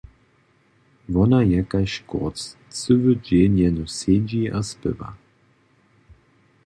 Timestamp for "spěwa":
4.69-5.09